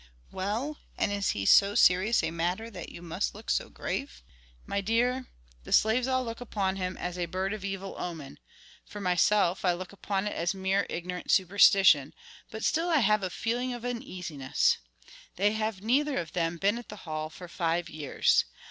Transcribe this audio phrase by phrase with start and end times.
[0.31, 4.23] "Well, and is he so serious a matter that you must look so grave?"
[4.65, 5.27] "My dear,
[5.63, 8.39] the slaves all look upon him as a bird of evil omen;
[8.83, 12.15] for myself, I look upon it as mere ignorant superstition,
[12.49, 14.79] but still I have a feeling of uneasiness.
[15.35, 18.45] They have neither of them been at the Hall for five years.